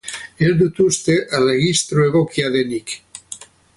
Ez 0.45 0.53
dut 0.61 0.79
uste 0.85 1.17
erregistro 1.39 2.07
egokia 2.07 2.51
denik. 2.57 2.97